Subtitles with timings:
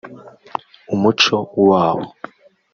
[0.93, 1.35] umuco
[1.67, 2.05] waho